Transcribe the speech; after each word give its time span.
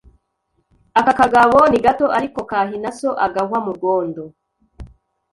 Aka 0.99 1.13
kagabo 1.19 1.57
ni 1.71 1.79
gato 1.85 2.05
ariko 2.17 2.39
kahina 2.49 2.89
soAgahwa 2.99 3.57
mu 3.65 3.71
rwondo 3.77 4.23